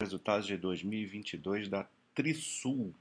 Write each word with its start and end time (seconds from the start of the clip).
resultados 0.00 0.46
de 0.46 0.56
2022 0.56 1.68
da 1.68 1.84
Trisul. 2.14 2.94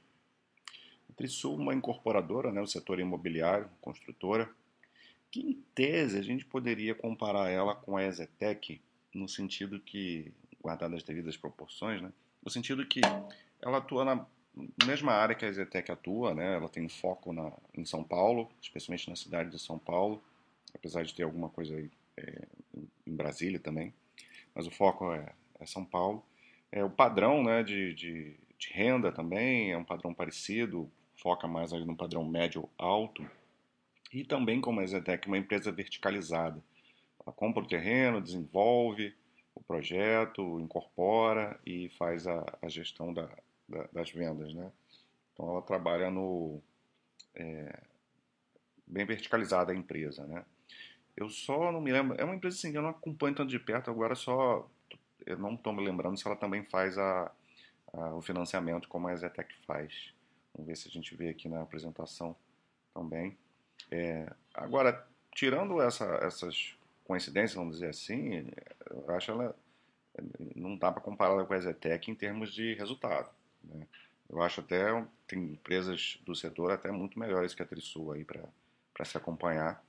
A 1.07 1.13
Trisul 1.13 1.53
é 1.53 1.61
uma 1.61 1.73
incorporadora, 1.75 2.51
né, 2.51 2.59
o 2.59 2.65
setor 2.65 2.99
imobiliário, 2.99 3.69
construtora, 3.79 4.49
que 5.29 5.39
em 5.41 5.63
tese 5.75 6.17
a 6.17 6.23
gente 6.23 6.43
poderia 6.43 6.95
comparar 6.95 7.49
ela 7.51 7.75
com 7.75 7.97
a 7.97 8.03
Ezetec, 8.03 8.81
no 9.13 9.29
sentido 9.29 9.79
que, 9.79 10.31
guardadas 10.59 10.97
as 10.97 11.03
devidas 11.03 11.37
proporções, 11.37 12.01
né, 12.01 12.11
no 12.43 12.49
sentido 12.49 12.83
que 12.83 13.01
ela 13.61 13.77
atua 13.77 14.03
na 14.03 14.25
mesma 14.87 15.11
área 15.11 15.35
que 15.35 15.45
a 15.45 15.49
Ezetec 15.49 15.91
atua, 15.91 16.33
né, 16.33 16.55
ela 16.55 16.67
tem 16.67 16.89
foco 16.89 17.31
na, 17.31 17.51
em 17.75 17.85
São 17.85 18.03
Paulo, 18.03 18.49
especialmente 18.59 19.07
na 19.07 19.15
cidade 19.15 19.51
de 19.51 19.59
São 19.59 19.77
Paulo, 19.77 20.23
apesar 20.73 21.03
de 21.03 21.13
ter 21.13 21.21
alguma 21.21 21.49
coisa 21.49 21.75
aí 21.75 21.91
é, 22.17 22.47
em 23.05 23.15
Brasília 23.15 23.59
também, 23.59 23.93
mas 24.55 24.65
o 24.65 24.71
foco 24.71 25.13
é, 25.13 25.31
é 25.59 25.65
São 25.67 25.85
Paulo. 25.85 26.25
É, 26.71 26.83
o 26.83 26.89
padrão 26.89 27.43
né, 27.43 27.63
de, 27.63 27.93
de, 27.93 28.35
de, 28.57 28.73
renda 28.73 29.11
também 29.11 29.71
é 29.71 29.77
um 29.77 29.83
padrão 29.83 30.13
parecido, 30.13 30.91
foca 31.15 31.47
mais 31.47 31.73
ali 31.73 31.85
no 31.85 31.95
padrão 31.95 32.25
médio-alto. 32.25 33.27
E 34.13 34.23
também, 34.23 34.61
como 34.61 34.79
a 34.79 34.85
Zetec, 34.85 35.27
uma 35.27 35.37
empresa 35.37 35.71
verticalizada. 35.71 36.61
Ela 37.25 37.33
compra 37.33 37.63
o 37.63 37.67
terreno, 37.67 38.21
desenvolve 38.21 39.13
o 39.53 39.61
projeto, 39.61 40.59
incorpora 40.59 41.59
e 41.65 41.89
faz 41.97 42.27
a, 42.27 42.45
a 42.61 42.69
gestão 42.69 43.13
da, 43.13 43.29
da, 43.67 43.87
das 43.91 44.11
vendas. 44.11 44.53
Né? 44.53 44.71
Então, 45.33 45.49
ela 45.49 45.61
trabalha 45.61 46.09
no. 46.09 46.61
É, 47.35 47.81
bem 48.85 49.05
verticalizada 49.05 49.71
a 49.71 49.75
empresa. 49.75 50.25
Né? 50.25 50.45
Eu 51.15 51.29
só 51.29 51.71
não 51.71 51.81
me 51.81 51.91
lembro. 51.91 52.15
É 52.19 52.23
uma 52.23 52.35
empresa 52.35 52.55
assim, 52.55 52.71
que 52.71 52.77
eu 52.77 52.81
não 52.81 52.89
acompanho 52.89 53.35
tanto 53.35 53.49
de 53.49 53.59
perto, 53.59 53.91
agora 53.91 54.15
só 54.15 54.69
eu 55.27 55.37
não 55.37 55.55
estou 55.55 55.73
me 55.73 55.85
lembrando 55.85 56.17
se 56.17 56.25
ela 56.25 56.35
também 56.35 56.63
faz 56.63 56.97
a, 56.97 57.31
a, 57.93 58.15
o 58.15 58.21
financiamento 58.21 58.87
como 58.87 59.07
a 59.07 59.15
Zetec 59.15 59.53
faz. 59.65 60.13
Vamos 60.53 60.67
ver 60.67 60.75
se 60.75 60.87
a 60.87 60.91
gente 60.91 61.15
vê 61.15 61.29
aqui 61.29 61.47
na 61.49 61.61
apresentação 61.61 62.35
também. 62.93 63.37
É, 63.91 64.31
agora, 64.53 65.05
tirando 65.35 65.81
essa, 65.81 66.05
essas 66.21 66.75
coincidências, 67.03 67.55
vamos 67.55 67.75
dizer 67.75 67.89
assim, 67.89 68.49
eu 68.89 69.15
acho 69.15 69.31
ela 69.31 69.55
não 70.55 70.75
dá 70.75 70.91
para 70.91 71.01
comparar 71.01 71.45
com 71.45 71.53
a 71.53 71.59
Zetec 71.59 72.09
em 72.09 72.15
termos 72.15 72.53
de 72.53 72.73
resultado. 72.73 73.29
Né? 73.63 73.87
Eu 74.29 74.41
acho 74.41 74.61
até 74.61 74.85
tem 75.27 75.53
empresas 75.53 76.19
do 76.25 76.35
setor 76.35 76.71
até 76.71 76.91
muito 76.91 77.19
melhores 77.19 77.53
que 77.53 77.61
a 77.61 77.65
Trisul 77.65 78.13
aí 78.13 78.25
para 78.25 79.05
se 79.05 79.17
acompanhar. 79.17 79.83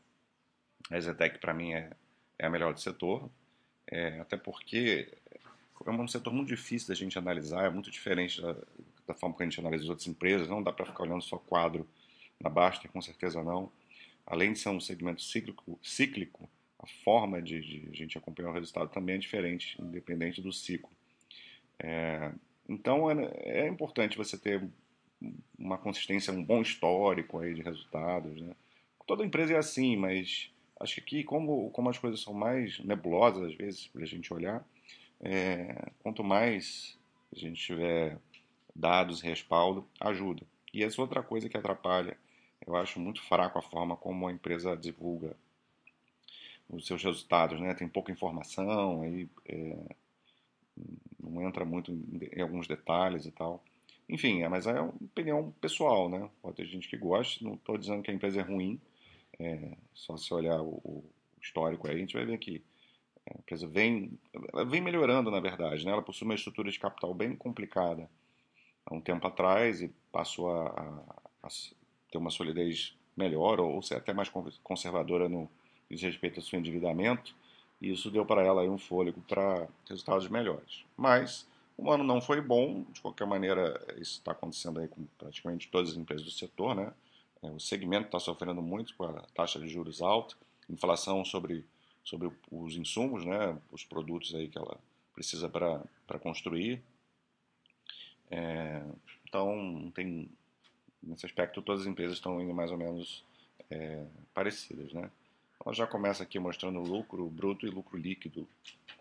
A 0.90 1.00
Zetec 1.00 1.38
para 1.38 1.54
mim 1.54 1.72
é, 1.72 1.90
é 2.38 2.46
a 2.46 2.50
melhor 2.50 2.72
do 2.72 2.80
setor, 2.80 3.30
é, 3.86 4.20
até 4.20 4.36
porque 4.36 5.16
é 5.86 5.90
um 5.90 6.08
setor 6.08 6.32
muito 6.32 6.48
difícil 6.48 6.88
da 6.88 6.94
gente 6.94 7.18
analisar, 7.18 7.66
é 7.66 7.70
muito 7.70 7.90
diferente 7.90 8.40
da, 8.40 8.56
da 9.06 9.14
forma 9.14 9.36
que 9.36 9.42
a 9.42 9.46
gente 9.46 9.60
analisa 9.60 9.84
as 9.84 9.90
outras 9.90 10.08
empresas, 10.08 10.48
não 10.48 10.62
dá 10.62 10.72
para 10.72 10.86
ficar 10.86 11.02
olhando 11.04 11.22
só 11.22 11.38
quadro 11.38 11.86
na 12.40 12.50
Baster, 12.50 12.90
com 12.90 13.00
certeza 13.00 13.42
não. 13.42 13.70
Além 14.26 14.52
de 14.52 14.58
ser 14.58 14.68
um 14.68 14.80
segmento 14.80 15.22
cíclico, 15.22 15.78
cíclico 15.82 16.48
a 16.78 16.86
forma 17.02 17.42
de, 17.42 17.60
de 17.60 17.88
a 17.90 17.94
gente 17.94 18.16
acompanhar 18.16 18.50
o 18.50 18.54
resultado 18.54 18.90
também 18.90 19.16
é 19.16 19.18
diferente, 19.18 19.80
independente 19.80 20.40
do 20.40 20.52
ciclo. 20.52 20.90
É, 21.78 22.32
então 22.68 23.10
é, 23.10 23.30
é, 23.64 23.68
importante 23.68 24.16
você 24.16 24.38
ter 24.38 24.62
uma 25.58 25.78
consistência, 25.78 26.32
um 26.32 26.44
bom 26.44 26.62
histórico 26.62 27.38
aí 27.40 27.54
de 27.54 27.62
resultados. 27.62 28.40
Né? 28.40 28.54
Toda 29.06 29.24
empresa 29.24 29.54
é 29.54 29.56
assim, 29.56 29.96
mas 29.96 30.50
acho 30.78 30.94
que 30.96 31.00
aqui, 31.00 31.24
como, 31.24 31.70
como 31.70 31.88
as 31.88 31.98
coisas 31.98 32.20
são 32.20 32.32
mais 32.32 32.78
nebulosas 32.80 33.50
às 33.50 33.54
vezes 33.54 33.88
para 33.88 34.02
a 34.02 34.06
gente 34.06 34.32
olhar, 34.32 34.64
é, 35.20 35.90
quanto 36.02 36.22
mais 36.22 36.98
a 37.34 37.38
gente 37.38 37.60
tiver 37.60 38.18
dados, 38.74 39.20
respaldo, 39.20 39.86
ajuda. 40.00 40.46
E 40.72 40.84
essa 40.84 41.00
é 41.00 41.02
outra 41.02 41.22
coisa 41.22 41.48
que 41.48 41.56
atrapalha. 41.56 42.16
Eu 42.66 42.76
acho 42.76 43.00
muito 43.00 43.22
fraco 43.22 43.58
a 43.58 43.62
forma 43.62 43.96
como 43.96 44.28
a 44.28 44.32
empresa 44.32 44.76
divulga 44.76 45.36
os 46.68 46.86
seus 46.86 47.02
resultados, 47.02 47.60
né? 47.60 47.74
Tem 47.74 47.88
pouca 47.88 48.12
informação, 48.12 49.02
aí 49.02 49.28
é, 49.46 49.76
não 51.18 51.42
entra 51.42 51.64
muito 51.64 51.92
em, 51.92 52.40
alguns 52.40 52.66
detalhes 52.66 53.24
e 53.26 53.30
tal. 53.30 53.64
Enfim, 54.08 54.42
é, 54.42 54.48
mas 54.48 54.66
é 54.66 54.80
uma 54.80 54.88
opinião 54.88 55.52
pessoal, 55.60 56.08
né? 56.08 56.28
Pode 56.42 56.56
ter 56.56 56.66
gente 56.66 56.88
que 56.88 56.96
gosta, 56.96 57.42
não 57.44 57.54
estou 57.54 57.78
dizendo 57.78 58.02
que 58.02 58.10
a 58.10 58.14
empresa 58.14 58.40
é 58.40 58.42
ruim, 58.42 58.80
é, 59.38 59.76
só 59.94 60.16
se 60.16 60.32
olhar 60.32 60.60
o, 60.60 60.80
o 60.84 61.04
histórico 61.40 61.88
aí, 61.88 61.96
a 61.96 61.98
gente 61.98 62.14
vai 62.14 62.26
ver 62.26 62.38
que 62.38 62.62
a 63.34 63.38
empresa 63.38 63.66
vem, 63.66 64.18
ela 64.52 64.64
vem 64.64 64.80
melhorando, 64.80 65.30
na 65.30 65.40
verdade. 65.40 65.84
Né? 65.84 65.92
Ela 65.92 66.02
possui 66.02 66.24
uma 66.24 66.34
estrutura 66.34 66.70
de 66.70 66.78
capital 66.78 67.12
bem 67.14 67.34
complicada 67.36 68.08
há 68.86 68.94
um 68.94 69.00
tempo 69.00 69.26
atrás 69.26 69.82
e 69.82 69.92
passou 70.10 70.50
a, 70.50 70.68
a, 70.68 71.46
a 71.46 71.48
ter 72.10 72.18
uma 72.18 72.30
solidez 72.30 72.96
melhor 73.16 73.60
ou, 73.60 73.82
ser 73.82 73.96
até 73.96 74.12
mais 74.12 74.30
conservadora 74.62 75.28
no 75.28 75.50
que 75.88 75.94
diz 75.94 76.02
respeito 76.02 76.38
ao 76.38 76.42
seu 76.44 76.58
endividamento. 76.58 77.34
E 77.80 77.90
isso 77.90 78.10
deu 78.10 78.26
para 78.26 78.42
ela 78.42 78.62
um 78.62 78.78
fôlego 78.78 79.20
para 79.22 79.68
resultados 79.88 80.28
melhores. 80.28 80.84
Mas 80.96 81.46
o 81.76 81.90
ano 81.90 82.02
não 82.02 82.20
foi 82.20 82.40
bom, 82.40 82.84
de 82.92 83.00
qualquer 83.00 83.26
maneira, 83.26 83.80
isso 83.96 84.18
está 84.18 84.32
acontecendo 84.32 84.80
aí 84.80 84.88
com 84.88 85.04
praticamente 85.16 85.68
todas 85.68 85.90
as 85.90 85.96
empresas 85.96 86.24
do 86.24 86.30
setor. 86.30 86.74
Né? 86.74 86.92
É, 87.42 87.50
o 87.50 87.60
segmento 87.60 88.06
está 88.06 88.18
sofrendo 88.18 88.60
muito 88.60 88.94
com 88.96 89.04
a 89.04 89.22
taxa 89.34 89.60
de 89.60 89.68
juros 89.68 90.02
alta, 90.02 90.34
inflação 90.68 91.24
sobre 91.24 91.64
sobre 92.08 92.30
os 92.50 92.74
insumos, 92.76 93.24
né, 93.24 93.56
os 93.70 93.84
produtos 93.84 94.34
aí 94.34 94.48
que 94.48 94.56
ela 94.56 94.78
precisa 95.14 95.48
para 95.48 96.18
construir. 96.18 96.82
É, 98.30 98.82
então, 99.24 99.92
tem, 99.94 100.30
nesse 101.02 101.26
aspecto, 101.26 101.60
todas 101.60 101.82
as 101.82 101.86
empresas 101.86 102.16
estão 102.16 102.40
indo 102.40 102.54
mais 102.54 102.70
ou 102.70 102.78
menos 102.78 103.22
é, 103.70 104.06
parecidas. 104.32 104.90
Né? 104.92 105.10
Ela 105.62 105.74
já 105.74 105.86
começa 105.86 106.22
aqui 106.22 106.38
mostrando 106.38 106.80
lucro 106.80 107.28
bruto 107.28 107.66
e 107.66 107.70
lucro 107.70 107.98
líquido, 107.98 108.48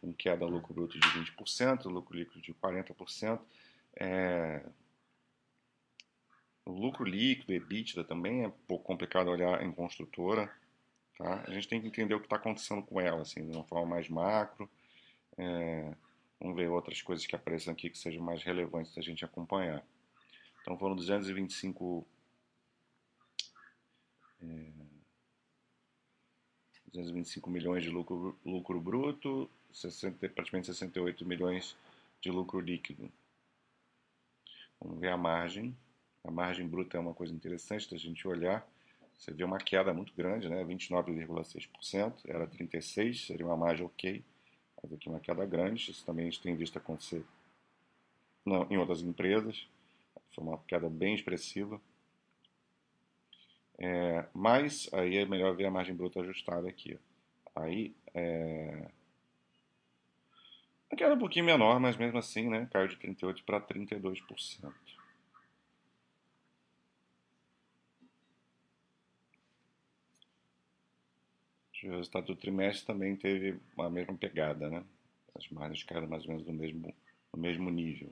com 0.02 0.12
queda 0.12 0.46
lucro 0.46 0.74
bruto 0.74 1.00
de 1.00 1.08
20%, 1.08 1.86
lucro 1.86 2.18
líquido 2.18 2.42
de 2.42 2.54
40%. 2.54 3.40
É, 3.96 4.64
o 6.66 6.72
lucro 6.72 7.06
líquido, 7.06 7.54
EBITDA, 7.54 8.04
também 8.04 8.44
é 8.44 8.48
um 8.48 8.54
pouco 8.68 8.84
complicado 8.84 9.30
olhar 9.30 9.64
em 9.64 9.72
construtora. 9.72 10.52
Tá? 11.18 11.44
A 11.48 11.52
gente 11.52 11.68
tem 11.68 11.82
que 11.82 11.88
entender 11.88 12.14
o 12.14 12.20
que 12.20 12.26
está 12.26 12.36
acontecendo 12.36 12.84
com 12.84 13.02
ela, 13.02 13.22
assim, 13.22 13.46
de 13.50 13.56
uma 13.56 13.64
forma 13.64 13.88
mais 13.88 14.08
macro. 14.08 14.70
É, 15.38 15.94
vamos 16.40 16.56
ver 16.56 16.70
outras 16.70 17.02
coisas 17.02 17.26
que 17.26 17.36
apareçam 17.36 17.74
aqui 17.74 17.90
que 17.90 17.98
sejam 17.98 18.24
mais 18.24 18.44
relevantes 18.44 18.94
da 18.94 19.02
gente 19.02 19.26
acompanhar. 19.26 19.84
Então 20.62 20.78
foram 20.78 20.96
225 20.96 22.06
é, 24.42 24.72
225 26.88 27.50
milhões 27.50 27.84
de 27.84 27.90
lucro, 27.90 28.38
lucro 28.46 28.80
bruto, 28.80 29.50
60, 29.72 30.30
praticamente 30.30 30.68
68 30.68 31.26
milhões 31.26 31.76
de 32.22 32.32
lucro 32.32 32.60
líquido. 32.60 33.12
Vamos 34.80 35.00
ver 35.00 35.10
a 35.10 35.18
margem. 35.18 35.76
A 36.24 36.32
margem 36.32 36.68
bruta 36.68 36.98
é 36.98 37.00
uma 37.00 37.14
coisa 37.14 37.34
interessante 37.34 37.90
da 37.90 37.98
gente 37.98 38.28
olhar. 38.28 38.68
Você 39.18 39.34
vê 39.34 39.44
uma 39.44 39.58
queda 39.58 39.94
muito 39.94 40.14
grande, 40.16 40.48
né? 40.50 40.64
29,6%, 40.64 42.14
era 42.26 42.48
36%, 42.48 43.16
seria 43.16 43.46
uma 43.46 43.58
margem 43.58 43.86
ok, 43.86 44.24
mas 44.82 44.94
aqui 44.94 45.10
uma 45.10 45.20
queda 45.20 45.46
grande, 45.46 45.92
isso 45.92 46.06
também 46.06 46.28
a 46.28 46.30
gente 46.30 46.42
tem 46.42 46.56
visto 46.56 46.78
acontecer 46.78 47.26
não, 48.46 48.68
em 48.70 48.78
outras 48.78 49.02
empresas, 49.02 49.68
foi 50.34 50.44
uma 50.44 50.58
queda 50.60 50.90
bem 50.90 51.16
expressiva. 51.16 51.82
É, 53.80 54.26
mas 54.34 54.90
aí 54.94 55.18
é 55.18 55.26
melhor 55.26 55.56
ver 55.56 55.66
a 55.66 55.72
margem 55.72 55.96
bruta 55.96 56.22
ajustada 56.22 56.68
aqui. 56.68 56.98
Aí 57.56 57.94
é, 58.14 58.90
a 60.92 60.96
queda 60.96 61.12
é 61.12 61.16
um 61.16 61.20
pouquinho 61.20 61.46
menor, 61.46 61.80
mas 61.80 61.98
mesmo 61.98 62.18
assim, 62.18 62.50
né, 62.50 62.68
caiu 62.72 62.88
de 62.88 62.96
38% 62.98 63.44
para 63.44 63.60
32%. 63.60 64.74
O 71.84 71.90
resultado 71.90 72.28
do 72.28 72.36
trimestre 72.36 72.86
também 72.86 73.16
teve 73.16 73.60
a 73.78 73.90
mesma 73.90 74.16
pegada, 74.16 74.70
né? 74.70 74.84
As 75.36 75.48
margens 75.50 75.84
caíram 75.84 76.08
mais 76.08 76.24
ou 76.24 76.30
menos 76.30 76.48
no 76.48 76.54
mesmo, 76.54 76.96
no 77.34 77.40
mesmo 77.40 77.70
nível. 77.70 78.12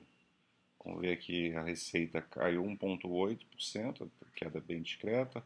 Vamos 0.84 1.00
ver 1.00 1.12
aqui, 1.12 1.52
a 1.54 1.62
receita 1.62 2.22
caiu 2.22 2.62
1,8%, 2.62 4.08
queda 4.36 4.60
bem 4.60 4.80
discreta. 4.82 5.42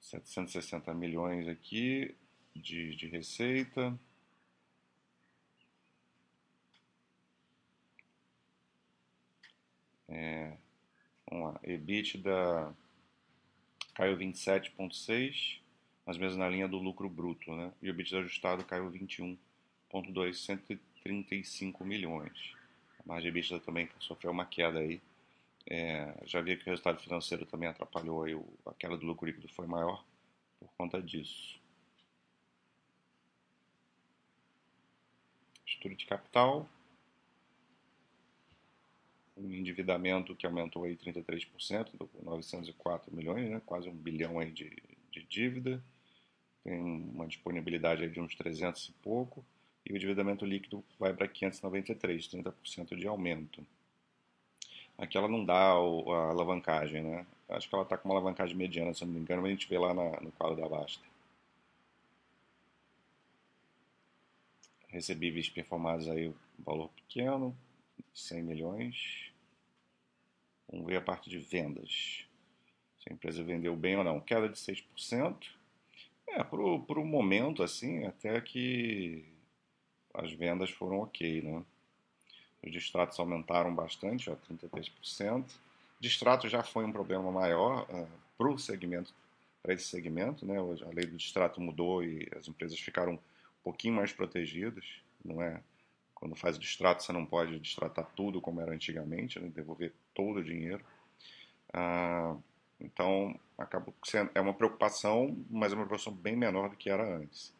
760 0.00 0.92
milhões 0.92 1.48
aqui 1.48 2.14
de, 2.54 2.94
de 2.96 3.06
receita. 3.06 3.98
É, 10.08 10.56
vamos 11.30 11.54
lá, 11.54 11.60
EBITDA 11.62 12.74
caiu 13.94 14.18
27,6% 14.18 15.59
mas 16.10 16.18
mesmo 16.18 16.40
na 16.40 16.48
linha 16.48 16.66
do 16.66 16.76
lucro 16.76 17.08
bruto, 17.08 17.54
né? 17.54 17.72
E 17.80 17.86
o 17.86 17.90
EBITDA 17.90 18.18
ajustado 18.18 18.64
caiu 18.64 18.90
21,2, 18.90 20.80
35 21.04 21.84
milhões. 21.84 22.52
A 22.98 23.02
margem 23.06 23.28
EBITDA 23.28 23.60
também 23.60 23.88
sofreu 24.00 24.32
uma 24.32 24.44
queda 24.44 24.80
aí. 24.80 25.00
É, 25.68 26.12
já 26.26 26.40
vi 26.40 26.56
que 26.56 26.64
o 26.64 26.70
resultado 26.70 27.00
financeiro 27.00 27.46
também 27.46 27.68
atrapalhou 27.68 28.24
aí, 28.24 28.34
a 28.66 28.74
queda 28.74 28.96
do 28.96 29.06
lucro 29.06 29.24
líquido 29.24 29.48
foi 29.50 29.68
maior 29.68 30.04
por 30.58 30.68
conta 30.76 31.00
disso. 31.00 31.60
Estrutura 35.64 35.94
de 35.94 36.06
capital, 36.06 36.68
um 39.36 39.48
endividamento 39.52 40.34
que 40.34 40.44
aumentou 40.44 40.82
aí 40.82 40.96
33%, 40.96 41.92
904 42.20 43.14
milhões, 43.14 43.48
né? 43.48 43.62
quase 43.64 43.88
um 43.88 43.94
bilhão 43.94 44.40
aí 44.40 44.50
de, 44.50 44.76
de 45.12 45.22
dívida. 45.22 45.80
Tem 46.64 46.80
uma 46.80 47.26
disponibilidade 47.26 48.08
de 48.08 48.20
uns 48.20 48.34
300 48.34 48.88
e 48.88 48.92
pouco. 49.02 49.44
E 49.84 49.92
o 49.92 49.96
endividamento 49.96 50.44
líquido 50.44 50.84
vai 50.98 51.14
para 51.14 51.26
593, 51.26 52.28
30% 52.28 52.96
de 52.96 53.06
aumento. 53.06 53.66
Aqui 54.98 55.16
ela 55.16 55.28
não 55.28 55.44
dá 55.44 55.54
a 55.54 56.30
alavancagem, 56.30 57.02
né? 57.02 57.26
Acho 57.48 57.68
que 57.68 57.74
ela 57.74 57.84
está 57.84 57.96
com 57.96 58.08
uma 58.08 58.14
alavancagem 58.14 58.54
mediana, 58.54 58.92
se 58.92 59.04
não 59.04 59.12
me 59.12 59.20
engano, 59.20 59.40
mas 59.42 59.50
a 59.50 59.54
gente 59.54 59.68
vê 59.68 59.78
lá 59.78 59.94
na, 59.94 60.20
no 60.20 60.30
quadro 60.32 60.60
da 60.60 60.68
Basta. 60.68 61.02
Recebíveis 64.88 65.48
performados 65.48 66.06
aí, 66.08 66.32
valor 66.58 66.90
pequeno, 66.90 67.56
100 68.12 68.42
milhões. 68.42 69.32
Vamos 70.70 70.86
ver 70.86 70.96
a 70.96 71.00
parte 71.00 71.30
de 71.30 71.38
vendas. 71.38 72.26
Se 72.98 73.10
a 73.10 73.12
empresa 73.12 73.42
vendeu 73.42 73.74
bem 73.74 73.96
ou 73.96 74.04
não. 74.04 74.20
Queda 74.20 74.48
de 74.48 74.58
6%. 74.58 75.59
É, 76.32 76.44
para 76.44 76.60
o 76.60 77.04
momento, 77.04 77.62
assim, 77.62 78.04
até 78.06 78.40
que 78.40 79.24
as 80.14 80.32
vendas 80.32 80.70
foram 80.70 81.00
ok, 81.00 81.42
né? 81.42 81.64
Os 82.62 82.70
distratos 82.70 83.18
aumentaram 83.18 83.74
bastante, 83.74 84.30
ó, 84.30 84.36
33%. 84.36 85.44
Distrato 85.98 86.48
já 86.48 86.62
foi 86.62 86.84
um 86.84 86.92
problema 86.92 87.30
maior 87.32 87.86
uh, 87.90 88.08
para 88.36 88.48
o 88.48 88.58
segmento, 88.58 89.14
para 89.62 89.74
esse 89.74 89.84
segmento, 89.84 90.46
né? 90.46 90.58
A 90.58 90.94
lei 90.94 91.06
do 91.06 91.16
distrato 91.16 91.60
mudou 91.60 92.04
e 92.04 92.28
as 92.36 92.48
empresas 92.48 92.78
ficaram 92.78 93.14
um 93.14 93.18
pouquinho 93.62 93.94
mais 93.94 94.12
protegidas, 94.12 94.84
não 95.24 95.42
é? 95.42 95.60
Quando 96.14 96.36
faz 96.36 96.56
o 96.56 96.60
distrato, 96.60 97.02
você 97.02 97.12
não 97.12 97.24
pode 97.24 97.58
distratar 97.58 98.06
tudo 98.14 98.40
como 98.40 98.60
era 98.60 98.72
antigamente, 98.72 99.40
né? 99.40 99.48
devolver 99.48 99.92
todo 100.14 100.40
o 100.40 100.44
dinheiro. 100.44 100.84
Ah, 101.72 102.36
então, 102.80 103.38
acabou 103.58 103.94
sendo, 104.04 104.30
é 104.34 104.40
uma 104.40 104.54
preocupação, 104.54 105.36
mas 105.50 105.72
é 105.72 105.76
uma 105.76 105.84
preocupação 105.84 106.12
bem 106.12 106.36
menor 106.36 106.70
do 106.70 106.76
que 106.76 106.88
era 106.88 107.04
antes. 107.04 107.54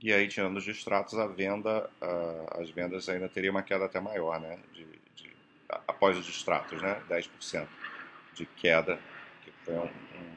E 0.00 0.12
aí, 0.12 0.28
tirando 0.28 0.58
os 0.58 0.64
distratos, 0.64 1.18
a 1.18 1.26
venda, 1.26 1.90
as 2.50 2.68
vendas 2.70 3.08
ainda 3.08 3.26
teria 3.26 3.50
uma 3.50 3.62
queda 3.62 3.86
até 3.86 3.98
maior, 4.00 4.38
né? 4.38 4.60
De, 4.72 4.84
de, 5.14 5.32
após 5.88 6.18
os 6.18 6.26
distratos, 6.26 6.82
né? 6.82 7.02
10% 7.08 7.66
de 8.34 8.44
queda, 8.44 9.00
que 9.42 9.50
foi 9.64 9.74
um, 9.74 9.84
um 9.84 10.34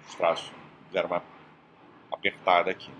os 0.00 0.06
distratos 0.06 0.52
deram 0.90 1.08
uma 1.08 1.22
apertada 2.10 2.72
aqui. 2.72 2.90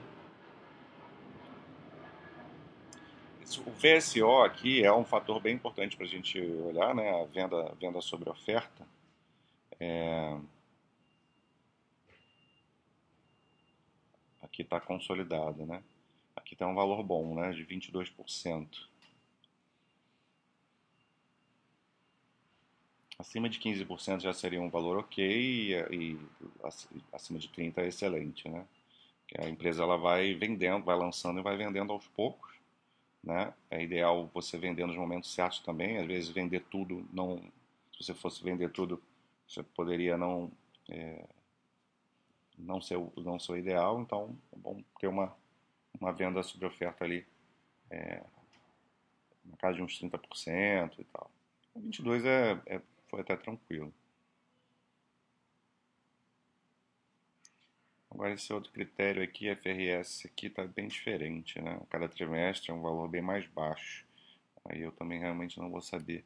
O 3.59 3.71
VSO 3.73 4.43
aqui 4.43 4.85
é 4.85 4.93
um 4.93 5.05
fator 5.05 5.41
bem 5.41 5.55
importante 5.55 5.97
para 5.97 6.07
a 6.07 6.09
gente 6.09 6.41
olhar, 6.41 6.95
né? 6.95 7.23
A 7.23 7.25
venda, 7.25 7.75
venda 7.81 8.01
sobre 8.01 8.31
oferta. 8.31 8.87
É... 9.79 10.39
Aqui 14.43 14.63
está 14.63 14.81
consolidado, 14.81 15.67
né? 15.67 15.83
Aqui 16.37 16.55
tem 16.55 16.67
um 16.67 16.75
valor 16.75 17.03
bom, 17.03 17.35
né? 17.35 17.51
De 17.51 17.65
22%. 17.65 18.89
Acima 23.19 23.49
de 23.49 23.59
15% 23.59 24.21
já 24.21 24.33
seria 24.33 24.63
um 24.63 24.71
valor 24.71 24.99
ok 24.99 25.25
e, 25.25 25.75
e 25.95 26.19
acima 27.13 27.39
de 27.39 27.49
30% 27.49 27.79
é 27.79 27.87
excelente, 27.89 28.49
né? 28.49 28.67
A 29.39 29.49
empresa 29.49 29.83
ela 29.83 29.97
vai 29.97 30.35
vendendo, 30.35 30.85
vai 30.85 30.97
lançando 30.97 31.39
e 31.39 31.43
vai 31.43 31.57
vendendo 31.57 31.93
aos 31.93 32.07
poucos 32.09 32.60
né? 33.23 33.53
É 33.71 33.83
ideal 33.83 34.31
você 34.33 34.59
vender 34.59 34.87
nos 34.87 34.97
momentos 34.97 35.33
certos 35.33 35.61
também. 35.61 35.99
Às 35.99 36.07
vezes 36.07 36.31
vender 36.31 36.65
tudo 36.71 37.07
não, 37.13 37.39
se 37.93 38.05
você 38.05 38.15
fosse 38.15 38.43
vender 38.43 38.71
tudo, 38.71 39.03
você 39.47 39.63
poderia 39.63 40.17
não 40.17 40.51
é, 40.89 41.25
não 42.59 42.81
ser 42.81 42.99
não 43.17 43.39
ser 43.39 43.53
o 43.53 43.57
ideal. 43.57 44.01
Então 44.01 44.37
é 44.53 44.57
bom 44.57 44.83
ter 44.99 45.07
uma 45.07 45.35
uma 46.01 46.13
venda 46.13 46.43
sobre 46.43 46.67
oferta 46.67 47.05
ali 47.05 47.27
é, 47.91 48.23
na 49.45 49.57
casa 49.57 49.77
de 49.77 49.83
uns 49.83 50.01
30% 50.01 50.99
e 50.99 51.05
tal. 51.05 51.31
O 51.75 51.81
22 51.81 52.25
é, 52.25 52.61
é 52.67 52.81
foi 53.09 53.21
até 53.21 53.37
tranquilo. 53.37 53.93
Agora 58.21 58.35
esse 58.35 58.53
outro 58.53 58.71
critério 58.71 59.23
aqui, 59.23 59.49
FRS, 59.49 60.27
aqui 60.27 60.49
está 60.49 60.67
bem 60.67 60.89
diferente, 60.89 61.59
né? 61.59 61.81
Cada 61.89 62.07
trimestre 62.07 62.71
é 62.71 62.75
um 62.75 62.83
valor 62.83 63.09
bem 63.09 63.23
mais 63.23 63.47
baixo. 63.47 64.07
Aí 64.63 64.83
eu 64.83 64.93
também 64.93 65.19
realmente 65.19 65.59
não 65.59 65.71
vou 65.71 65.81
saber 65.81 66.23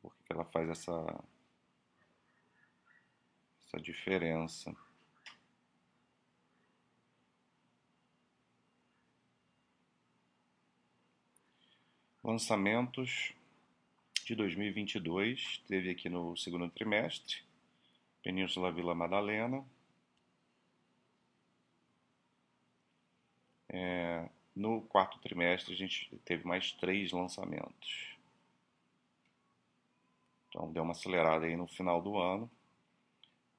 por 0.00 0.16
que 0.24 0.32
ela 0.32 0.46
faz 0.46 0.70
essa, 0.70 1.22
essa 3.66 3.78
diferença. 3.78 4.74
Lançamentos 12.24 13.34
de 14.24 14.34
2022, 14.34 15.62
teve 15.68 15.90
aqui 15.90 16.08
no 16.08 16.34
segundo 16.38 16.70
trimestre, 16.70 17.42
Península 18.22 18.72
Vila 18.72 18.94
Madalena, 18.94 19.62
É, 23.68 24.28
no 24.54 24.82
quarto 24.82 25.18
trimestre 25.20 25.74
a 25.74 25.76
gente 25.76 26.10
teve 26.24 26.46
mais 26.46 26.72
três 26.72 27.12
lançamentos. 27.12 28.16
Então 30.48 30.72
deu 30.72 30.82
uma 30.82 30.92
acelerada 30.92 31.46
aí 31.46 31.56
no 31.56 31.66
final 31.66 32.02
do 32.02 32.16
ano. 32.18 32.50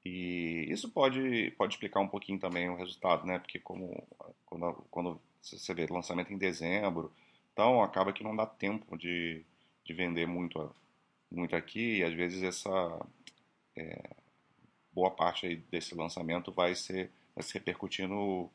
E 0.04 0.66
isso 0.68 0.90
pode, 0.90 1.50
pode 1.52 1.74
explicar 1.74 2.00
um 2.00 2.08
pouquinho 2.08 2.38
também 2.38 2.68
o 2.68 2.76
resultado, 2.76 3.26
né? 3.26 3.38
Porque 3.38 3.58
como 3.58 4.06
quando, 4.46 4.72
quando 4.90 5.20
você 5.40 5.74
vê 5.74 5.86
lançamento 5.86 6.32
em 6.32 6.38
dezembro, 6.38 7.12
então 7.52 7.82
acaba 7.82 8.12
que 8.12 8.24
não 8.24 8.34
dá 8.34 8.46
tempo 8.46 8.96
de, 8.96 9.44
de 9.84 9.92
vender 9.92 10.26
muito, 10.26 10.74
muito 11.30 11.54
aqui 11.54 11.98
e 11.98 12.04
às 12.04 12.14
vezes 12.14 12.42
essa 12.42 12.70
é, 13.76 14.10
boa 14.92 15.10
parte 15.10 15.46
aí 15.46 15.56
desse 15.56 15.94
lançamento 15.94 16.52
vai, 16.52 16.74
ser, 16.74 17.10
vai 17.34 17.42
se 17.42 17.54
repercutir 17.54 18.08
no, 18.08 18.50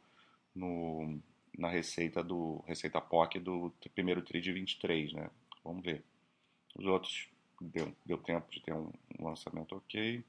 no 0.53 1.19
na 1.57 1.69
receita 1.69 2.23
do 2.23 2.63
receita 2.67 2.99
POC 3.01 3.39
do 3.39 3.73
primeiro 3.93 4.21
TRI 4.21 4.41
de 4.41 4.51
23, 4.51 5.13
né? 5.13 5.29
Vamos 5.63 5.83
ver. 5.83 6.03
Os 6.75 6.85
outros 6.85 7.29
deu, 7.61 7.95
deu 8.05 8.17
tempo 8.17 8.49
de 8.51 8.61
ter 8.61 8.73
um, 8.73 8.91
um 9.19 9.25
lançamento 9.25 9.75
ok. 9.75 10.23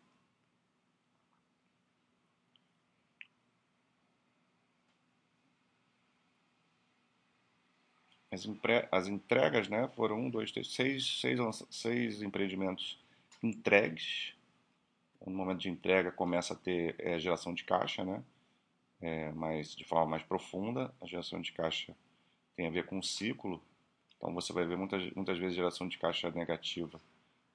As, 8.30 8.45
empre, 8.45 8.88
as 8.92 9.09
entregas, 9.09 9.68
né? 9.68 9.88
Foram 9.97 10.21
um, 10.21 10.30
dois, 10.30 10.52
três, 10.52 10.73
seis, 10.73 11.21
seis, 11.21 11.40
seis 11.71 12.23
empreendimentos 12.23 12.99
entregues. 13.42 14.35
No 15.25 15.33
momento 15.33 15.61
de 15.61 15.71
entrega 15.71 16.12
começa 16.12 16.54
a 16.54 16.56
ter 16.56 16.95
é, 16.99 17.18
geração 17.18 17.52
de 17.54 17.64
caixa, 17.64 18.04
né? 18.04 18.23
É, 19.07 19.31
mais, 19.31 19.75
de 19.77 19.85
forma 19.85 20.07
mais 20.07 20.23
profunda. 20.25 20.93
A 21.01 21.07
geração 21.07 21.41
de 21.41 21.53
caixa 21.53 21.95
tem 22.57 22.67
a 22.67 22.71
ver 22.71 22.87
com 22.87 22.99
o 22.99 23.03
ciclo, 23.03 23.63
então 24.17 24.35
você 24.35 24.53
vai 24.53 24.67
ver 24.67 24.77
muitas, 24.77 25.13
muitas 25.13 25.39
vezes 25.39 25.55
geração 25.55 25.87
de 25.87 25.97
caixa 25.97 26.29
negativa 26.31 27.01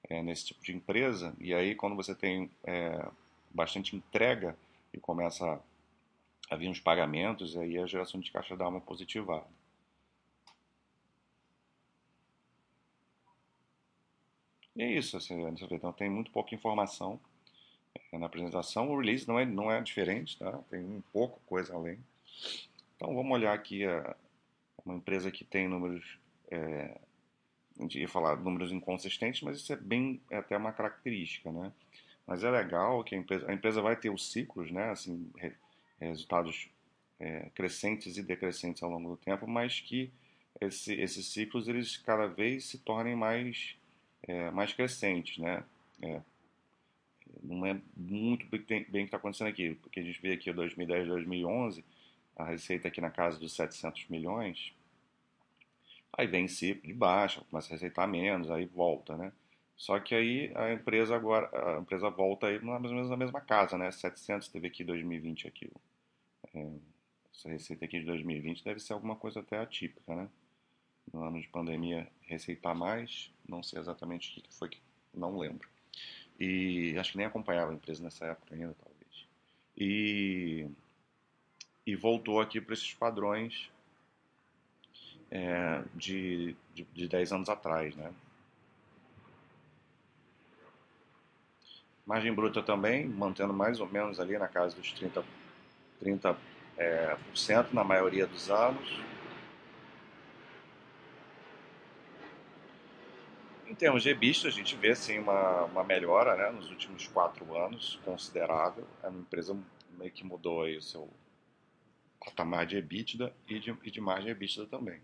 é, 0.08 0.22
nesse 0.22 0.46
tipo 0.46 0.62
de 0.62 0.74
empresa, 0.74 1.34
e 1.38 1.52
aí 1.52 1.74
quando 1.74 1.94
você 1.94 2.14
tem 2.14 2.50
é, 2.64 3.06
bastante 3.50 3.94
entrega 3.94 4.56
e 4.94 4.98
começa 4.98 5.60
a, 6.50 6.56
vir 6.56 6.68
uns 6.68 6.80
pagamentos, 6.80 7.56
aí 7.56 7.78
a 7.78 7.86
geração 7.86 8.18
de 8.18 8.30
caixa 8.30 8.56
dá 8.56 8.66
uma 8.66 8.80
positivada. 8.80 9.46
E 14.74 14.82
é 14.82 14.90
isso, 14.90 15.18
assim, 15.18 15.44
então 15.70 15.92
tem 15.92 16.08
muito 16.08 16.30
pouca 16.30 16.54
informação 16.54 17.20
na 18.12 18.26
apresentação. 18.26 18.90
O 18.90 18.98
release 18.98 19.26
não 19.26 19.38
é, 19.38 19.44
não 19.44 19.70
é 19.70 19.80
diferente, 19.80 20.38
tá? 20.38 20.52
tem 20.70 20.80
um 20.80 21.02
pouco 21.12 21.40
coisa 21.46 21.74
além. 21.74 21.98
Então 22.96 23.14
vamos 23.14 23.32
olhar 23.32 23.52
aqui 23.52 23.84
a, 23.84 24.16
uma 24.84 24.96
empresa 24.96 25.30
que 25.30 25.44
tem 25.44 25.68
números, 25.68 26.18
é, 26.50 26.98
a 27.78 27.82
gente 27.82 27.98
ia 27.98 28.08
falar 28.08 28.36
números 28.36 28.72
inconsistentes, 28.72 29.42
mas 29.42 29.58
isso 29.58 29.72
é 29.72 29.76
bem, 29.76 30.20
é 30.30 30.36
até 30.36 30.56
uma 30.56 30.72
característica, 30.72 31.50
né? 31.50 31.72
Mas 32.26 32.44
é 32.44 32.50
legal 32.50 33.02
que 33.02 33.14
a 33.14 33.18
empresa, 33.18 33.50
a 33.50 33.52
empresa 33.52 33.82
vai 33.82 33.96
ter 33.96 34.10
os 34.10 34.30
ciclos, 34.30 34.70
né? 34.70 34.90
Assim, 34.90 35.30
re, 35.36 35.52
resultados 36.00 36.68
é, 37.18 37.50
crescentes 37.54 38.16
e 38.16 38.22
decrescentes 38.22 38.82
ao 38.82 38.90
longo 38.90 39.10
do 39.10 39.16
tempo, 39.16 39.46
mas 39.46 39.80
que 39.80 40.12
esse, 40.60 40.94
esses 40.94 41.26
ciclos 41.26 41.68
eles 41.68 41.96
cada 41.96 42.26
vez 42.26 42.66
se 42.66 42.78
tornem 42.78 43.16
mais, 43.16 43.76
é, 44.22 44.50
mais 44.50 44.72
crescentes, 44.72 45.38
né? 45.38 45.64
É, 46.00 46.20
não 47.42 47.64
é 47.66 47.80
muito 47.96 48.46
bem, 48.46 48.60
o 48.60 48.64
que 48.64 48.98
está 48.98 49.16
acontecendo 49.16 49.48
aqui, 49.48 49.74
porque 49.76 50.00
a 50.00 50.02
gente 50.02 50.20
vê 50.20 50.32
aqui 50.32 50.52
2010, 50.52 51.08
2011, 51.08 51.84
a 52.36 52.44
receita 52.44 52.88
aqui 52.88 53.00
na 53.00 53.10
casa 53.10 53.38
dos 53.38 53.54
700 53.54 54.08
milhões, 54.08 54.74
aí 56.12 56.26
vem 56.26 56.48
ciclo 56.48 56.86
de 56.86 56.92
baixa, 56.92 57.42
começa 57.50 57.68
a 57.68 57.72
receitar 57.72 58.08
menos, 58.08 58.50
aí 58.50 58.66
volta, 58.66 59.16
né? 59.16 59.32
Só 59.76 59.98
que 59.98 60.14
aí 60.14 60.52
a 60.54 60.72
empresa 60.72 61.16
agora, 61.16 61.50
a 61.76 61.80
empresa 61.80 62.08
volta 62.10 62.46
aí 62.46 62.62
mais 62.62 62.84
ou 62.84 62.94
menos 62.94 63.10
na 63.10 63.16
mesma 63.16 63.40
casa, 63.40 63.76
né? 63.76 63.90
700 63.90 64.48
teve 64.48 64.68
aqui 64.68 64.84
2020 64.84 65.48
aqui. 65.48 65.70
É, 66.54 66.68
essa 67.34 67.48
receita 67.48 67.84
aqui 67.84 67.98
de 67.98 68.06
2020 68.06 68.62
deve 68.64 68.80
ser 68.80 68.92
alguma 68.92 69.16
coisa 69.16 69.40
até 69.40 69.58
atípica, 69.58 70.14
né? 70.14 70.28
No 71.12 71.22
ano 71.22 71.40
de 71.40 71.48
pandemia 71.48 72.08
receitar 72.20 72.74
mais, 72.74 73.32
não 73.48 73.62
sei 73.62 73.80
exatamente 73.80 74.38
o 74.38 74.42
que 74.42 74.54
foi 74.54 74.70
não 75.14 75.36
lembro. 75.36 75.71
E 76.44 76.98
acho 76.98 77.12
que 77.12 77.18
nem 77.18 77.26
acompanhava 77.26 77.70
a 77.70 77.74
empresa 77.74 78.02
nessa 78.02 78.26
época 78.26 78.52
ainda, 78.52 78.74
talvez. 78.74 79.28
E 79.76 80.68
e 81.86 81.96
voltou 81.96 82.40
aqui 82.40 82.60
para 82.60 82.74
esses 82.74 82.94
padrões 82.94 83.70
é, 85.30 85.82
de, 85.94 86.56
de, 86.74 86.84
de 86.94 87.08
10 87.08 87.32
anos 87.32 87.48
atrás, 87.48 87.94
né? 87.96 88.12
Margem 92.06 92.32
bruta 92.32 92.62
também, 92.62 93.06
mantendo 93.06 93.52
mais 93.52 93.80
ou 93.80 93.88
menos 93.88 94.18
ali 94.18 94.36
na 94.36 94.48
casa 94.48 94.76
dos 94.76 94.92
30%, 94.94 95.24
30 96.00 96.36
é, 96.76 97.16
na 97.72 97.84
maioria 97.84 98.26
dos 98.26 98.50
anos. 98.50 99.00
Em 103.72 103.74
termos 103.74 104.02
de 104.02 104.10
EBITDA, 104.10 104.48
a 104.48 104.50
gente 104.50 104.76
vê 104.76 104.94
sim 104.94 105.18
uma, 105.18 105.64
uma 105.64 105.82
melhora 105.82 106.36
né, 106.36 106.50
nos 106.50 106.68
últimos 106.68 107.08
quatro 107.08 107.56
anos, 107.56 107.98
considerável. 108.04 108.86
É 109.02 109.08
uma 109.08 109.20
empresa 109.20 109.58
meio 109.96 110.12
que 110.12 110.22
mudou 110.26 110.64
aí 110.64 110.76
o 110.76 110.82
seu 110.82 111.08
patamar 112.22 112.66
de 112.66 112.76
EBITDA 112.76 113.34
e 113.48 113.58
de, 113.58 113.74
e 113.82 113.90
de 113.90 113.98
margem 113.98 114.30
EBITDA 114.30 114.66
também. 114.66 115.00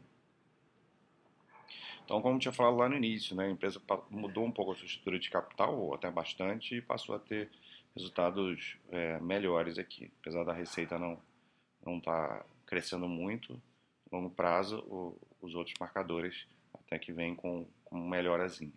Então, 2.04 2.20
como 2.20 2.38
tinha 2.38 2.52
falado 2.52 2.76
lá 2.76 2.90
no 2.90 2.96
início, 2.96 3.34
né, 3.34 3.46
a 3.46 3.50
empresa 3.50 3.80
mudou 4.10 4.44
um 4.44 4.52
pouco 4.52 4.72
a 4.72 4.75
sua 4.75 4.84
estrutura 4.84 5.18
de 5.18 5.30
capital, 5.30 5.75
ou 5.75 5.94
até 5.94 6.10
bastante, 6.10 6.75
e 6.75 6.82
passou 6.82 7.14
a 7.14 7.18
ter 7.18 7.50
resultados 7.96 8.76
é, 8.90 9.18
melhores 9.18 9.78
aqui. 9.78 10.12
Apesar 10.20 10.44
da 10.44 10.52
receita 10.52 10.98
não 10.98 11.18
não 11.87 11.96
estar 11.96 12.40
tá 12.40 12.44
crescendo 12.66 13.08
muito, 13.08 13.58
a 14.12 14.16
longo 14.16 14.28
prazo, 14.28 14.80
o, 14.80 15.18
os 15.40 15.54
outros 15.54 15.75
marcadores 15.80 16.46
até 16.75 16.98
que 16.98 17.12
vêm 17.12 17.34
com, 17.34 17.66
com 17.88 17.99
melhorazinha. 17.99 18.73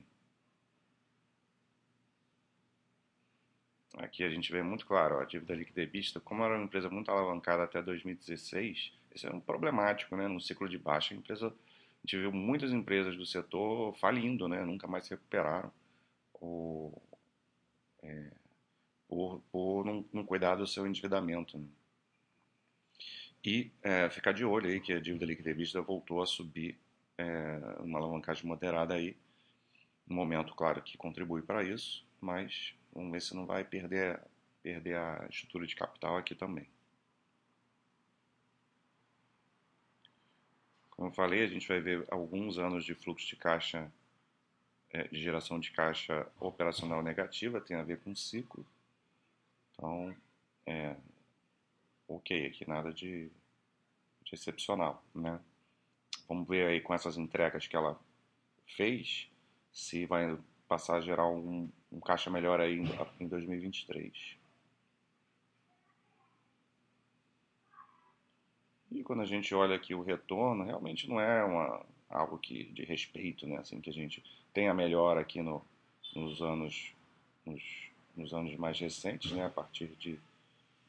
Aqui 3.98 4.24
a 4.24 4.30
gente 4.30 4.51
vê 4.51 4.63
muito 4.63 4.86
claro, 4.86 5.18
ó, 5.18 5.22
a 5.22 5.25
dívida 5.25 5.53
líquida 5.53 5.86
vista, 5.86 6.20
como 6.20 6.44
era 6.44 6.56
uma 6.56 6.63
empresa 6.63 6.89
muito 6.89 7.12
alavancada 7.12 7.63
até 7.63 7.82
2016, 7.82 8.94
isso 9.13 9.27
é 9.27 9.32
um 9.32 9.39
problemático, 9.39 10.15
né? 10.15 10.27
No 10.27 10.39
ciclo 10.39 10.70
de 10.70 10.77
baixa, 10.77 11.13
a 11.13 11.18
empresa 11.18 11.48
a 11.48 12.08
gente 12.08 12.18
viu 12.18 12.32
muitas 12.32 12.72
empresas 12.72 13.15
do 13.15 13.25
setor 13.25 13.96
falindo, 13.98 14.48
né? 14.48 14.65
nunca 14.65 14.88
mais 14.88 15.06
se 15.06 15.12
recuperaram 15.12 15.72
ou, 16.34 17.00
é, 18.01 18.32
por, 19.08 19.39
por 19.51 19.86
não, 19.86 20.03
não, 20.12 20.25
cuidar 20.25 20.56
do 20.56 20.65
seu 20.65 20.88
endividamento. 20.88 21.60
Né? 21.60 21.68
E 23.46 23.72
é, 23.84 24.10
ficar 24.10 24.32
de 24.32 24.44
olho 24.44 24.68
aí 24.68 24.80
que 24.80 24.94
a 24.94 25.00
dívida 25.00 25.25
líquida 25.25 25.53
vista 25.53 25.80
voltou 25.80 26.24
a 26.24 26.25
subir, 26.25 26.80
é, 27.22 27.82
uma 27.82 28.00
alavancagem 28.00 28.46
moderada 28.46 28.96
aí, 28.96 29.16
no 30.08 30.16
momento, 30.16 30.56
claro, 30.56 30.82
que 30.82 30.98
contribui 30.98 31.42
para 31.42 31.63
isso, 31.63 32.06
mas 32.20 32.74
vamos 32.92 33.12
ver 33.12 33.22
se 33.22 33.36
não 33.36 33.46
vai 33.46 33.63
perder, 33.63 34.20
perder 34.63 34.98
a 34.98 35.28
estrutura 35.30 35.66
de 35.66 35.75
capital 35.75 36.18
aqui 36.18 36.36
também. 36.36 36.68
Como 40.90 41.10
eu 41.10 41.13
falei, 41.13 41.44
a 41.44 41.48
gente 41.48 41.68
vai 41.68 41.80
ver 41.80 42.06
alguns 42.12 42.58
anos 42.58 42.84
de 42.84 42.94
fluxo 42.94 43.28
de 43.28 43.36
caixa, 43.36 43.92
é, 44.90 45.08
de 45.08 45.22
geração 45.22 45.60
de 45.60 45.72
caixa 45.72 46.28
operacional 46.40 47.01
negativa, 47.01 47.62
tem 47.62 47.78
a 47.78 47.84
ver 47.84 48.00
com 48.01 48.16
ciclo. 48.16 48.66
Então, 49.74 50.16
é, 50.66 50.96
ok, 52.08 52.48
aqui 52.48 52.68
nada 52.68 52.94
de, 52.94 53.30
de 54.24 54.34
excepcional, 54.36 55.04
né? 55.16 55.40
Vamos 56.28 56.48
ver 56.48 56.68
aí 56.68 56.82
com 56.82 56.94
essas 56.94 57.18
entregas 57.18 57.68
que 57.68 57.75
ela 57.75 58.00
fez, 58.75 59.30
se 59.72 60.06
vai 60.06 60.38
passar 60.68 60.98
a 60.98 61.01
gerar 61.01 61.28
um, 61.28 61.70
um 61.92 62.00
caixa 62.00 62.30
melhor 62.30 62.60
aí 62.60 62.80
em, 62.80 62.88
em 63.20 63.28
2023. 63.28 64.38
E 68.92 69.04
quando 69.04 69.22
a 69.22 69.25
gente 69.25 69.56
olha 69.56 69.75
aqui 69.75 69.96
o 69.96 70.01
retorno, 70.01 70.66
realmente 70.66 71.10
não 71.10 71.20
é 71.20 71.44
uma, 71.44 71.86
algo 72.10 72.38
que, 72.38 72.66
de 72.66 72.84
respeito, 72.84 73.48
né? 73.48 73.58
Assim, 73.58 73.80
que 73.80 73.90
a 73.90 73.94
gente 73.94 74.24
tenha 74.54 74.74
melhor 74.74 75.18
aqui 75.18 75.42
no, 75.42 75.63
nos, 76.13 76.42
anos, 76.42 76.94
nos, 77.46 77.63
nos 78.16 78.34
anos 78.34 78.56
mais 78.58 78.78
recentes, 78.80 79.32
né? 79.32 79.46
A 79.46 79.50
partir 79.50 79.88
de 79.98 80.20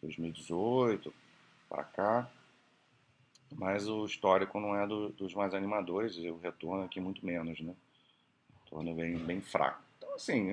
2018 0.03 1.15
para 1.69 1.85
cá. 1.85 2.31
Mas 3.57 3.89
o 3.89 4.05
histórico 4.05 4.59
não 4.61 4.77
é 4.77 4.87
do, 4.87 5.11
dos 5.11 5.35
mais 5.35 5.55
animadores 5.55 6.15
e 6.17 6.29
o 6.31 6.39
retorno 6.39 6.85
aqui 6.85 7.01
muito 7.01 7.25
menos, 7.25 7.61
né? 7.61 7.75
O 8.51 8.65
retorno 8.65 8.95
bem, 8.95 9.17
bem 9.19 9.41
fraco. 9.41 9.81
Então, 9.99 10.15
assim, 10.15 10.51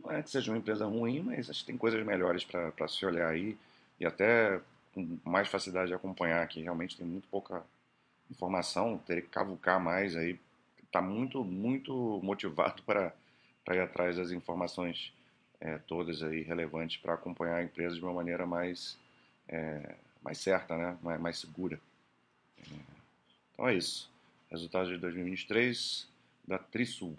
não 0.00 0.10
é 0.10 0.22
que 0.22 0.30
seja 0.30 0.50
uma 0.50 0.58
empresa 0.58 0.86
ruim, 0.86 1.20
mas 1.20 1.48
acho 1.48 1.60
que 1.60 1.66
tem 1.66 1.76
coisas 1.76 2.04
melhores 2.04 2.44
para 2.44 2.88
se 2.88 3.04
olhar 3.06 3.28
aí 3.28 3.56
e 3.98 4.06
até 4.06 4.60
com 4.94 5.18
mais 5.24 5.48
facilidade 5.48 5.88
de 5.88 5.94
acompanhar, 5.94 6.46
que 6.46 6.62
realmente 6.62 6.96
tem 6.96 7.06
muito 7.06 7.26
pouca 7.28 7.64
informação, 8.30 8.98
teria 8.98 9.22
que 9.22 9.28
cavucar 9.28 9.80
mais 9.80 10.16
aí. 10.16 10.38
Está 10.82 11.02
muito, 11.02 11.42
muito 11.44 12.20
motivado 12.22 12.82
para, 12.86 13.12
para 13.64 13.76
ir 13.76 13.80
atrás 13.80 14.16
das 14.16 14.30
informações 14.30 15.12
é, 15.60 15.78
todas 15.78 16.22
aí 16.22 16.42
relevantes 16.42 16.98
para 16.98 17.14
acompanhar 17.14 17.56
a 17.56 17.64
empresa 17.64 17.96
de 17.96 18.02
uma 18.02 18.12
maneira 18.12 18.46
mais, 18.46 18.98
é, 19.48 19.94
mais 20.22 20.38
certa, 20.38 20.76
né? 20.76 20.96
mais, 21.02 21.20
mais 21.20 21.38
segura. 21.38 21.80
Então 23.52 23.68
é 23.68 23.76
isso. 23.76 24.10
Resultados 24.50 24.88
de 24.88 24.98
2023 24.98 26.08
da 26.46 26.58
Trisul. 26.58 27.16